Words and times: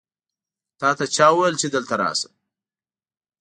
تا 0.79 0.89
ته 0.97 1.05
چا 1.15 1.27
وویل 1.31 1.55
چې 1.61 1.67
دلته 1.75 1.93
راسه؟ 2.01 2.29